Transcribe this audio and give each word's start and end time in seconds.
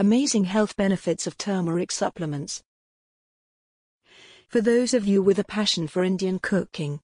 Amazing 0.00 0.44
health 0.44 0.76
benefits 0.76 1.26
of 1.26 1.36
turmeric 1.36 1.90
supplements. 1.90 2.62
For 4.46 4.60
those 4.60 4.94
of 4.94 5.08
you 5.08 5.20
with 5.20 5.40
a 5.40 5.44
passion 5.44 5.88
for 5.88 6.04
Indian 6.04 6.38
cooking, 6.38 7.00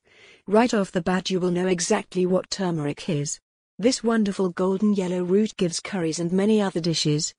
right 0.46 0.72
off 0.72 0.92
the 0.92 1.02
bat 1.02 1.28
you 1.28 1.40
will 1.40 1.50
know 1.50 1.66
exactly 1.66 2.24
what 2.24 2.50
turmeric 2.50 3.08
is. 3.08 3.40
This 3.80 4.04
wonderful 4.04 4.50
golden 4.50 4.94
yellow 4.94 5.24
root 5.24 5.56
gives 5.56 5.80
curries 5.80 6.20
and 6.20 6.30
many 6.30 6.62
other 6.62 6.78
dishes 6.78 7.34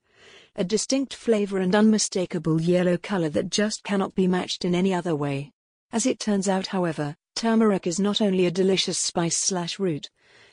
a 0.56 0.62
distinct 0.64 1.14
flavor 1.14 1.56
and 1.56 1.74
unmistakable 1.74 2.60
yellow 2.60 2.98
color 2.98 3.30
that 3.30 3.48
just 3.48 3.82
cannot 3.82 4.14
be 4.14 4.26
matched 4.26 4.62
in 4.62 4.74
any 4.74 4.92
other 4.92 5.16
way. 5.16 5.52
As 5.90 6.04
it 6.04 6.20
turns 6.20 6.50
out, 6.50 6.66
however, 6.66 7.16
turmeric 7.34 7.86
is 7.86 7.98
not 7.98 8.20
only 8.20 8.44
a 8.44 8.50
delicious 8.50 8.98
spice 8.98 9.38
slash 9.38 9.78
root, 9.78 10.10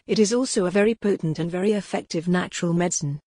it 0.07 0.17
is 0.17 0.33
also 0.33 0.65
a 0.65 0.71
very 0.71 0.95
potent 0.95 1.39
and 1.39 1.51
very 1.51 1.73
effective 1.73 2.29
natural 2.29 2.71
medicine. 2.71 3.20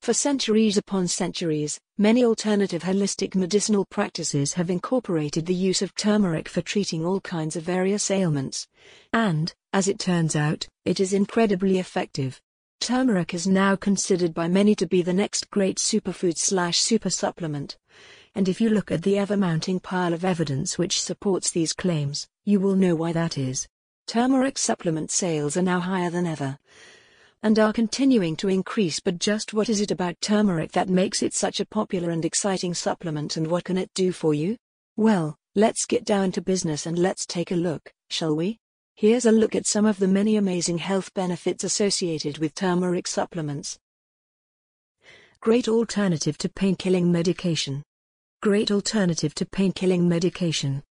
For 0.00 0.14
centuries 0.14 0.78
upon 0.78 1.08
centuries, 1.08 1.78
many 1.98 2.24
alternative 2.24 2.84
holistic 2.84 3.34
medicinal 3.34 3.84
practices 3.84 4.54
have 4.54 4.70
incorporated 4.70 5.44
the 5.44 5.54
use 5.54 5.82
of 5.82 5.94
turmeric 5.94 6.48
for 6.48 6.62
treating 6.62 7.04
all 7.04 7.20
kinds 7.20 7.54
of 7.54 7.64
various 7.64 8.10
ailments. 8.10 8.66
And, 9.12 9.52
as 9.74 9.88
it 9.88 9.98
turns 9.98 10.34
out, 10.34 10.66
it 10.86 11.00
is 11.00 11.12
incredibly 11.12 11.78
effective. 11.78 12.40
Turmeric 12.80 13.34
is 13.34 13.46
now 13.46 13.76
considered 13.76 14.32
by 14.32 14.48
many 14.48 14.74
to 14.76 14.86
be 14.86 15.02
the 15.02 15.12
next 15.12 15.50
great 15.50 15.76
superfood 15.76 16.38
slash 16.38 16.78
super 16.78 17.10
supplement. 17.10 17.76
And 18.34 18.48
if 18.48 18.58
you 18.58 18.70
look 18.70 18.90
at 18.90 19.02
the 19.02 19.18
ever 19.18 19.36
mounting 19.36 19.80
pile 19.80 20.14
of 20.14 20.24
evidence 20.24 20.78
which 20.78 21.02
supports 21.02 21.50
these 21.50 21.74
claims, 21.74 22.26
you 22.46 22.58
will 22.58 22.74
know 22.74 22.94
why 22.94 23.12
that 23.12 23.36
is. 23.36 23.68
Turmeric 24.06 24.56
supplement 24.56 25.10
sales 25.10 25.58
are 25.58 25.62
now 25.62 25.80
higher 25.80 26.08
than 26.08 26.26
ever 26.26 26.58
and 27.42 27.58
are 27.58 27.72
continuing 27.72 28.36
to 28.36 28.48
increase. 28.48 29.00
But 29.00 29.18
just 29.18 29.54
what 29.54 29.68
is 29.68 29.80
it 29.80 29.90
about 29.90 30.20
turmeric 30.20 30.72
that 30.72 30.88
makes 30.88 31.22
it 31.22 31.34
such 31.34 31.60
a 31.60 31.66
popular 31.66 32.10
and 32.10 32.24
exciting 32.24 32.74
supplement, 32.74 33.36
and 33.36 33.46
what 33.46 33.64
can 33.64 33.78
it 33.78 33.90
do 33.94 34.12
for 34.12 34.34
you? 34.34 34.56
Well, 34.96 35.36
let's 35.54 35.86
get 35.86 36.04
down 36.04 36.32
to 36.32 36.42
business 36.42 36.86
and 36.86 36.98
let's 36.98 37.26
take 37.26 37.50
a 37.50 37.56
look, 37.56 37.92
shall 38.10 38.36
we? 38.36 38.58
Here's 38.96 39.24
a 39.24 39.32
look 39.32 39.54
at 39.54 39.66
some 39.66 39.86
of 39.86 39.98
the 39.98 40.08
many 40.08 40.36
amazing 40.36 40.78
health 40.78 41.14
benefits 41.14 41.64
associated 41.64 42.38
with 42.38 42.54
turmeric 42.54 43.06
supplements. 43.06 43.78
Great 45.40 45.68
alternative 45.68 46.36
to 46.36 46.50
pain-killing 46.50 47.10
medication. 47.10 47.82
Great 48.42 48.70
alternative 48.70 49.34
to 49.36 49.46
pain-killing 49.46 50.06
medication. 50.06 50.82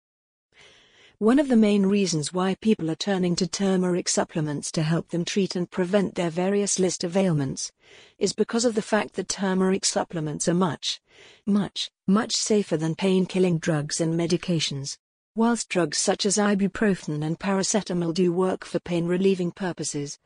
One 1.22 1.38
of 1.38 1.50
the 1.50 1.58
main 1.58 1.86
reasons 1.86 2.32
why 2.32 2.56
people 2.56 2.90
are 2.90 2.96
turning 2.96 3.36
to 3.36 3.46
turmeric 3.46 4.08
supplements 4.08 4.72
to 4.72 4.84
help 4.84 5.10
them 5.10 5.26
treat 5.26 5.54
and 5.54 5.70
prevent 5.70 6.16
their 6.16 6.30
various 6.30 6.80
list 6.80 7.04
of 7.04 7.18
ailments 7.18 7.74
is 8.18 8.32
because 8.32 8.64
of 8.64 8.74
the 8.74 8.82
fact 8.82 9.16
that 9.16 9.28
turmeric 9.28 9.84
supplements 9.84 10.48
are 10.48 10.54
much, 10.54 11.02
much, 11.46 11.92
much 12.08 12.38
safer 12.38 12.78
than 12.78 12.96
pain-killing 12.96 13.58
drugs 13.58 14.00
and 14.00 14.18
medications. 14.18 14.98
Whilst 15.36 15.68
drugs 15.68 15.98
such 15.98 16.26
as 16.26 16.38
ibuprofen 16.38 17.22
and 17.22 17.38
paracetamol 17.38 18.14
do 18.14 18.32
work 18.32 18.64
for 18.64 18.80
pain-relieving 18.80 19.52
purposes, 19.52 20.20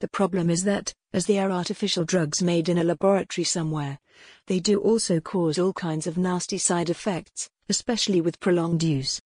the 0.00 0.08
problem 0.08 0.50
is 0.50 0.64
that, 0.64 0.92
as 1.14 1.24
they 1.24 1.38
are 1.38 1.50
artificial 1.50 2.04
drugs 2.04 2.42
made 2.42 2.68
in 2.68 2.76
a 2.76 2.84
laboratory 2.84 3.46
somewhere, 3.46 3.98
they 4.46 4.60
do 4.60 4.78
also 4.78 5.20
cause 5.20 5.58
all 5.58 5.72
kinds 5.72 6.06
of 6.06 6.18
nasty 6.18 6.58
side 6.58 6.90
effects, 6.90 7.48
especially 7.70 8.20
with 8.20 8.40
prolonged 8.40 8.82
use. 8.82 9.22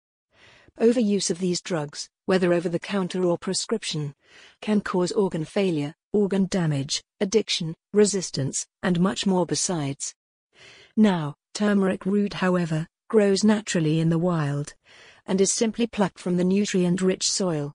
Overuse 0.79 1.29
of 1.31 1.39
these 1.39 1.61
drugs, 1.61 2.09
whether 2.25 2.53
over 2.53 2.67
the 2.67 2.79
counter 2.79 3.23
or 3.23 3.37
prescription, 3.37 4.13
can 4.61 4.81
cause 4.81 5.11
organ 5.13 5.45
failure, 5.45 5.95
organ 6.11 6.47
damage, 6.47 7.01
addiction, 7.21 7.75
resistance, 7.93 8.67
and 8.83 8.99
much 8.99 9.25
more 9.25 9.45
besides. 9.45 10.13
Now, 10.97 11.35
turmeric 11.53 12.05
root, 12.05 12.33
however, 12.35 12.87
grows 13.09 13.43
naturally 13.43 13.99
in 13.99 14.09
the 14.09 14.19
wild 14.19 14.73
and 15.25 15.39
is 15.39 15.53
simply 15.53 15.87
plucked 15.87 16.19
from 16.19 16.37
the 16.37 16.43
nutrient 16.43 17.01
rich 17.01 17.29
soil 17.29 17.73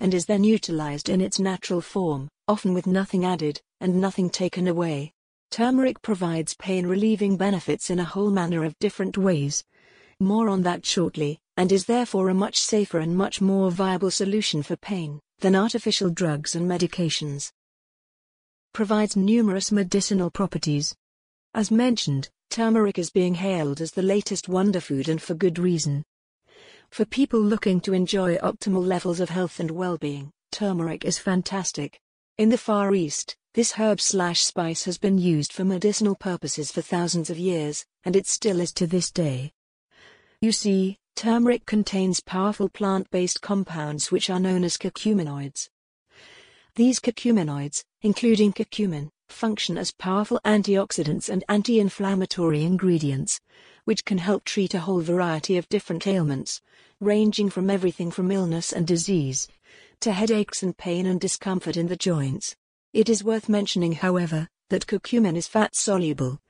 and 0.00 0.14
is 0.14 0.26
then 0.26 0.42
utilized 0.42 1.08
in 1.08 1.20
its 1.20 1.38
natural 1.38 1.80
form, 1.80 2.28
often 2.48 2.74
with 2.74 2.86
nothing 2.86 3.24
added 3.24 3.60
and 3.80 4.00
nothing 4.00 4.30
taken 4.30 4.66
away. 4.66 5.12
Turmeric 5.50 6.00
provides 6.00 6.54
pain 6.54 6.86
relieving 6.86 7.36
benefits 7.36 7.90
in 7.90 7.98
a 7.98 8.04
whole 8.04 8.30
manner 8.30 8.64
of 8.64 8.78
different 8.78 9.18
ways. 9.18 9.62
More 10.20 10.48
on 10.48 10.62
that 10.62 10.84
shortly 10.84 11.40
and 11.56 11.72
is 11.72 11.84
therefore 11.84 12.30
a 12.30 12.34
much 12.34 12.58
safer 12.58 13.00
and 13.00 13.14
much 13.14 13.42
more 13.42 13.70
viable 13.70 14.10
solution 14.10 14.62
for 14.62 14.76
pain 14.76 15.20
than 15.40 15.54
artificial 15.54 16.08
drugs 16.08 16.54
and 16.54 16.70
medications. 16.70 17.52
Provides 18.72 19.14
numerous 19.14 19.70
medicinal 19.70 20.30
properties. 20.30 20.94
As 21.54 21.70
mentioned, 21.70 22.30
turmeric 22.48 22.98
is 22.98 23.10
being 23.10 23.34
hailed 23.34 23.82
as 23.82 23.92
the 23.92 24.02
latest 24.02 24.48
wonder 24.48 24.80
food 24.80 25.08
and 25.08 25.20
for 25.20 25.34
good 25.34 25.58
reason. 25.58 26.02
For 26.90 27.04
people 27.04 27.40
looking 27.40 27.80
to 27.82 27.92
enjoy 27.92 28.36
optimal 28.36 28.86
levels 28.86 29.20
of 29.20 29.28
health 29.28 29.60
and 29.60 29.70
well-being, 29.70 30.30
turmeric 30.50 31.04
is 31.04 31.18
fantastic. 31.18 32.00
In 32.38 32.48
the 32.48 32.56
Far 32.56 32.94
East, 32.94 33.36
this 33.52 33.72
herb 33.72 34.00
slash 34.00 34.40
spice 34.40 34.84
has 34.84 34.96
been 34.96 35.18
used 35.18 35.52
for 35.52 35.64
medicinal 35.64 36.14
purposes 36.14 36.70
for 36.72 36.80
thousands 36.80 37.28
of 37.28 37.38
years, 37.38 37.84
and 38.04 38.16
it 38.16 38.26
still 38.26 38.60
is 38.60 38.72
to 38.74 38.86
this 38.86 39.10
day. 39.10 39.52
You 40.42 40.52
see, 40.52 40.96
Turmeric 41.16 41.66
contains 41.66 42.20
powerful 42.20 42.70
plant-based 42.70 43.42
compounds 43.42 44.10
which 44.10 44.30
are 44.30 44.40
known 44.40 44.64
as 44.64 44.78
curcuminoids. 44.78 45.68
These 46.76 46.98
curcuminoids, 46.98 47.84
including 48.00 48.54
curcumin, 48.54 49.10
function 49.28 49.76
as 49.76 49.92
powerful 49.92 50.40
antioxidants 50.42 51.28
and 51.28 51.44
anti-inflammatory 51.50 52.62
ingredients, 52.62 53.38
which 53.84 54.06
can 54.06 54.16
help 54.16 54.44
treat 54.44 54.72
a 54.72 54.80
whole 54.80 55.02
variety 55.02 55.58
of 55.58 55.68
different 55.68 56.06
ailments, 56.06 56.62
ranging 57.00 57.50
from 57.50 57.68
everything 57.68 58.10
from 58.10 58.30
illness 58.30 58.72
and 58.72 58.86
disease 58.86 59.46
to 60.00 60.12
headaches 60.12 60.62
and 60.62 60.74
pain 60.78 61.04
and 61.04 61.20
discomfort 61.20 61.76
in 61.76 61.88
the 61.88 61.96
joints. 61.96 62.56
It 62.94 63.10
is 63.10 63.22
worth 63.22 63.50
mentioning, 63.50 63.92
however, 63.92 64.48
that 64.70 64.86
curcumin 64.86 65.36
is 65.36 65.46
fat 65.46 65.74
soluble, 65.74 66.40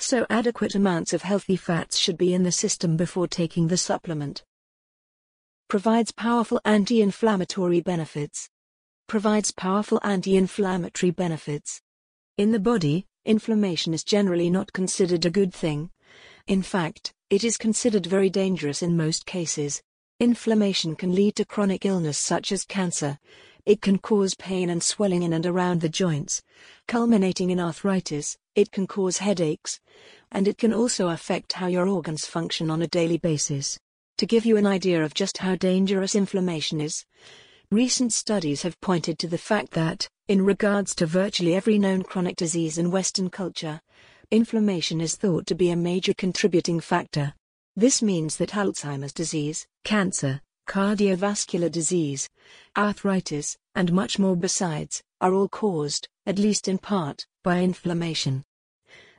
so 0.00 0.26
adequate 0.30 0.74
amounts 0.74 1.12
of 1.12 1.22
healthy 1.22 1.56
fats 1.56 1.98
should 1.98 2.16
be 2.16 2.34
in 2.34 2.42
the 2.42 2.52
system 2.52 2.96
before 2.96 3.26
taking 3.26 3.68
the 3.68 3.76
supplement. 3.76 4.44
Provides 5.68 6.12
powerful 6.12 6.60
anti-inflammatory 6.64 7.80
benefits. 7.80 8.48
Provides 9.06 9.50
powerful 9.50 10.00
anti-inflammatory 10.02 11.10
benefits. 11.10 11.80
In 12.36 12.52
the 12.52 12.60
body, 12.60 13.06
inflammation 13.24 13.92
is 13.92 14.04
generally 14.04 14.48
not 14.48 14.72
considered 14.72 15.26
a 15.26 15.30
good 15.30 15.52
thing. 15.52 15.90
In 16.46 16.62
fact, 16.62 17.12
it 17.28 17.44
is 17.44 17.56
considered 17.56 18.06
very 18.06 18.30
dangerous 18.30 18.82
in 18.82 18.96
most 18.96 19.26
cases. 19.26 19.82
Inflammation 20.20 20.96
can 20.96 21.14
lead 21.14 21.36
to 21.36 21.44
chronic 21.44 21.84
illness 21.84 22.16
such 22.18 22.50
as 22.52 22.64
cancer. 22.64 23.18
It 23.66 23.82
can 23.82 23.98
cause 23.98 24.34
pain 24.34 24.70
and 24.70 24.82
swelling 24.82 25.22
in 25.22 25.32
and 25.32 25.44
around 25.44 25.80
the 25.80 25.88
joints, 25.88 26.42
culminating 26.86 27.50
in 27.50 27.60
arthritis, 27.60 28.36
it 28.54 28.72
can 28.72 28.86
cause 28.86 29.18
headaches, 29.18 29.80
and 30.32 30.48
it 30.48 30.58
can 30.58 30.72
also 30.72 31.08
affect 31.08 31.52
how 31.52 31.66
your 31.66 31.86
organs 31.88 32.26
function 32.26 32.70
on 32.70 32.82
a 32.82 32.88
daily 32.88 33.18
basis. 33.18 33.78
To 34.18 34.26
give 34.26 34.44
you 34.44 34.56
an 34.56 34.66
idea 34.66 35.04
of 35.04 35.14
just 35.14 35.38
how 35.38 35.54
dangerous 35.54 36.14
inflammation 36.14 36.80
is, 36.80 37.04
recent 37.70 38.12
studies 38.12 38.62
have 38.62 38.80
pointed 38.80 39.18
to 39.20 39.28
the 39.28 39.38
fact 39.38 39.72
that, 39.72 40.08
in 40.26 40.44
regards 40.44 40.94
to 40.96 41.06
virtually 41.06 41.54
every 41.54 41.78
known 41.78 42.02
chronic 42.02 42.36
disease 42.36 42.78
in 42.78 42.90
Western 42.90 43.30
culture, 43.30 43.80
inflammation 44.30 45.00
is 45.00 45.16
thought 45.16 45.46
to 45.46 45.54
be 45.54 45.70
a 45.70 45.76
major 45.76 46.14
contributing 46.14 46.80
factor. 46.80 47.32
This 47.76 48.02
means 48.02 48.36
that 48.38 48.50
Alzheimer's 48.50 49.12
disease, 49.12 49.66
cancer, 49.84 50.40
cardiovascular 50.68 51.72
disease, 51.72 52.28
arthritis, 52.76 53.56
and 53.74 53.90
much 53.90 54.18
more 54.18 54.36
besides, 54.36 55.02
are 55.20 55.32
all 55.32 55.48
caused, 55.48 56.08
at 56.26 56.38
least 56.38 56.68
in 56.68 56.76
part, 56.76 57.26
by 57.42 57.60
inflammation. 57.62 58.44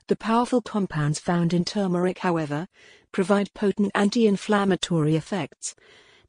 The 0.07 0.15
powerful 0.15 0.61
compounds 0.61 1.19
found 1.19 1.53
in 1.53 1.65
turmeric, 1.65 2.19
however, 2.19 2.67
provide 3.11 3.53
potent 3.53 3.91
anti-inflammatory 3.95 5.15
effects, 5.15 5.75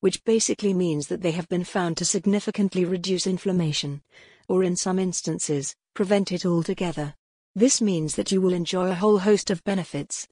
which 0.00 0.24
basically 0.24 0.72
means 0.72 1.08
that 1.08 1.20
they 1.20 1.32
have 1.32 1.48
been 1.48 1.64
found 1.64 1.98
to 1.98 2.04
significantly 2.06 2.86
reduce 2.86 3.26
inflammation, 3.26 4.02
or 4.48 4.64
in 4.64 4.74
some 4.74 4.98
instances, 4.98 5.76
prevent 5.92 6.32
it 6.32 6.46
altogether. 6.46 7.14
This 7.54 7.82
means 7.82 8.16
that 8.16 8.32
you 8.32 8.40
will 8.40 8.54
enjoy 8.54 8.88
a 8.90 8.94
whole 8.94 9.18
host 9.18 9.50
of 9.50 9.62
benefits, 9.64 10.26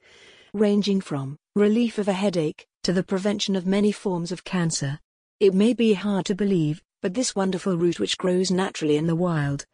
ranging 0.54 1.02
from 1.02 1.36
relief 1.54 1.98
of 1.98 2.08
a 2.08 2.14
headache 2.14 2.66
to 2.88 2.92
the 2.94 3.02
prevention 3.02 3.54
of 3.54 3.66
many 3.66 3.92
forms 3.92 4.32
of 4.32 4.44
cancer. 4.44 4.98
It 5.40 5.52
may 5.52 5.74
be 5.74 5.92
hard 5.92 6.24
to 6.24 6.34
believe, 6.34 6.82
but 7.02 7.12
this 7.12 7.36
wonderful 7.36 7.76
root 7.76 8.00
which 8.00 8.16
grows 8.16 8.50
naturally 8.50 8.96
in 8.96 9.06
the 9.06 9.14
wild 9.14 9.66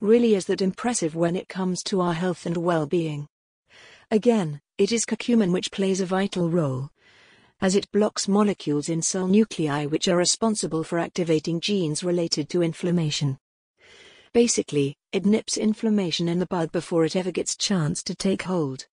really 0.00 0.34
is 0.34 0.46
that 0.46 0.62
impressive 0.62 1.14
when 1.14 1.36
it 1.36 1.50
comes 1.50 1.82
to 1.82 2.00
our 2.00 2.14
health 2.14 2.46
and 2.46 2.56
well-being. 2.56 3.28
Again, 4.10 4.58
it 4.78 4.90
is 4.90 5.04
curcumin 5.04 5.52
which 5.52 5.70
plays 5.70 6.00
a 6.00 6.06
vital 6.06 6.48
role, 6.48 6.88
as 7.60 7.76
it 7.76 7.92
blocks 7.92 8.26
molecules 8.26 8.88
in 8.88 9.02
cell 9.02 9.28
nuclei 9.28 9.84
which 9.84 10.08
are 10.08 10.16
responsible 10.16 10.82
for 10.82 10.98
activating 10.98 11.60
genes 11.60 12.02
related 12.02 12.48
to 12.48 12.62
inflammation. 12.62 13.36
Basically, 14.32 14.96
it 15.12 15.26
nips 15.26 15.58
inflammation 15.58 16.26
in 16.26 16.38
the 16.38 16.46
bud 16.46 16.72
before 16.72 17.04
it 17.04 17.16
ever 17.16 17.32
gets 17.32 17.54
chance 17.54 18.02
to 18.04 18.14
take 18.14 18.44
hold. 18.44 18.86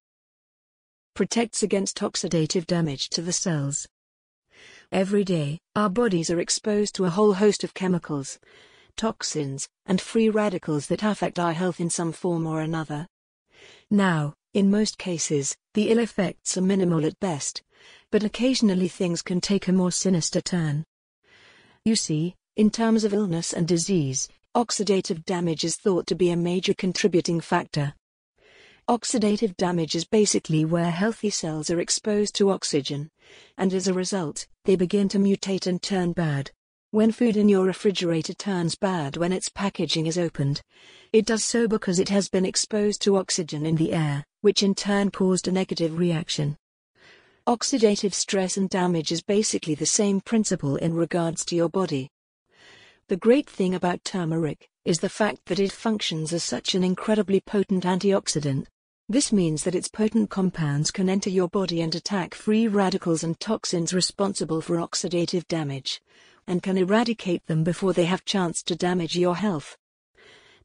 Protects 1.14 1.64
against 1.64 2.00
oxidative 2.00 2.66
damage 2.66 3.10
to 3.10 3.22
the 3.22 3.34
cells. 3.34 3.88
Every 4.92 5.24
day, 5.24 5.60
our 5.76 5.90
bodies 5.90 6.32
are 6.32 6.40
exposed 6.40 6.96
to 6.96 7.06
a 7.06 7.10
whole 7.10 7.34
host 7.34 7.64
of 7.64 7.74
chemicals, 7.74 8.40
toxins, 8.96 9.68
and 9.86 10.02
free 10.02 10.30
radicals 10.30 10.88
that 10.88 11.04
affect 11.04 11.40
our 11.40 11.54
health 11.54 11.80
in 11.80 11.90
some 11.90 12.12
form 12.12 12.48
or 12.48 12.62
another. 12.62 13.08
Now, 13.92 14.34
in 14.54 14.72
most 14.72 14.98
cases, 14.98 15.56
the 15.74 15.90
ill 15.90 16.00
effects 16.00 16.58
are 16.58 16.62
minimal 16.62 17.06
at 17.06 17.20
best, 17.20 17.62
but 18.12 18.24
occasionally 18.24 18.88
things 18.88 19.22
can 19.22 19.40
take 19.40 19.68
a 19.68 19.72
more 19.72 19.92
sinister 19.92 20.42
turn. 20.42 20.84
You 21.86 21.96
see, 21.96 22.36
in 22.56 22.72
terms 22.72 23.04
of 23.04 23.14
illness 23.14 23.54
and 23.54 23.68
disease, 23.68 24.28
oxidative 24.56 25.24
damage 25.26 25.64
is 25.64 25.76
thought 25.76 26.08
to 26.08 26.16
be 26.16 26.32
a 26.32 26.36
major 26.36 26.74
contributing 26.74 27.40
factor. 27.40 27.94
Oxidative 28.90 29.56
damage 29.56 29.94
is 29.94 30.04
basically 30.04 30.66
where 30.66 30.90
healthy 30.90 31.30
cells 31.30 31.70
are 31.70 31.80
exposed 31.80 32.34
to 32.34 32.50
oxygen, 32.50 33.12
and 33.56 33.72
as 33.72 33.88
a 33.88 33.94
result, 33.94 34.48
they 34.66 34.76
begin 34.76 35.08
to 35.10 35.20
mutate 35.20 35.68
and 35.68 35.80
turn 35.80 36.12
bad. 36.12 36.50
When 36.90 37.12
food 37.12 37.38
in 37.38 37.48
your 37.48 37.66
refrigerator 37.66 38.34
turns 38.34 38.74
bad 38.74 39.16
when 39.16 39.32
its 39.32 39.48
packaging 39.48 40.08
is 40.08 40.18
opened, 40.18 40.64
it 41.14 41.28
does 41.28 41.46
so 41.46 41.68
because 41.68 42.00
it 42.00 42.10
has 42.10 42.30
been 42.30 42.48
exposed 42.48 43.00
to 43.04 43.18
oxygen 43.18 43.64
in 43.64 43.76
the 43.76 43.94
air, 43.94 44.26
which 44.42 44.64
in 44.64 44.74
turn 44.74 45.12
caused 45.12 45.48
a 45.48 45.52
negative 45.52 46.00
reaction. 46.00 46.58
Oxidative 47.46 48.16
stress 48.16 48.58
and 48.58 48.72
damage 48.72 49.12
is 49.12 49.22
basically 49.22 49.76
the 49.76 49.86
same 49.86 50.20
principle 50.20 50.78
in 50.78 50.96
regards 50.96 51.46
to 51.46 51.56
your 51.56 51.70
body. 51.70 52.10
The 53.08 53.18
great 53.18 53.48
thing 53.48 53.76
about 53.76 54.04
turmeric 54.04 54.68
is 54.84 54.98
the 54.98 55.10
fact 55.10 55.46
that 55.46 55.60
it 55.60 55.72
functions 55.72 56.34
as 56.34 56.44
such 56.44 56.74
an 56.74 56.84
incredibly 56.84 57.40
potent 57.40 57.84
antioxidant. 57.84 58.66
This 59.12 59.34
means 59.34 59.64
that 59.64 59.74
its 59.74 59.88
potent 59.88 60.30
compounds 60.30 60.92
can 60.92 61.10
enter 61.10 61.32
your 61.32 61.50
body 61.50 61.82
and 61.82 61.96
attack 61.96 62.36
free 62.36 62.68
radicals 62.68 63.24
and 63.24 63.40
toxins 63.40 63.92
responsible 63.92 64.62
for 64.62 64.76
oxidative 64.78 65.48
damage, 65.48 66.00
and 66.46 66.62
can 66.62 66.78
eradicate 66.78 67.44
them 67.48 67.64
before 67.64 67.92
they 67.92 68.06
have 68.06 68.24
chance 68.24 68.62
to 68.62 68.76
damage 68.76 69.18
your 69.18 69.36
health. 69.36 69.76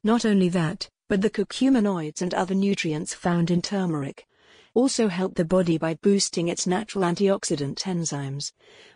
Not 0.03 0.25
only 0.25 0.47
that, 0.49 0.87
but 1.09 1.23
the 1.23 1.29
curcuminoids 1.31 2.21
and 2.21 2.35
other 2.35 2.53
nutrients 2.53 3.15
found 3.15 3.49
in 3.49 3.63
turmeric 3.63 4.27
also 4.75 5.07
help 5.07 5.33
the 5.33 5.45
body 5.45 5.79
by 5.79 5.95
boosting 5.95 6.47
its 6.47 6.67
natural 6.67 7.03
antioxidant 7.03 7.79
enzymes, 7.79 8.51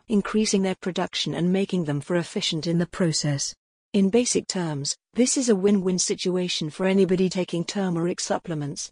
increasing 0.08 0.62
their 0.62 0.76
production 0.76 1.34
and 1.34 1.52
making 1.52 1.86
them 1.86 2.04
more 2.08 2.20
efficient 2.20 2.68
in 2.68 2.78
the 2.78 2.86
process. 2.86 3.56
In 3.94 4.12
basic 4.12 4.46
terms, 4.46 4.96
this 5.16 5.38
is 5.38 5.50
a 5.50 5.56
win-win 5.56 5.98
situation 5.98 6.70
for 6.70 6.86
anybody 6.86 7.30
taking 7.30 7.64
turmeric 7.64 8.20
supplements. 8.20 8.92